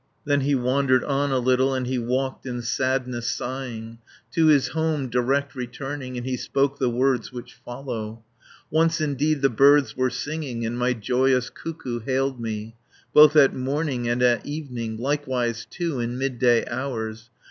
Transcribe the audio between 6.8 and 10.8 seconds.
words which follow: "Once indeed the birds were singing, And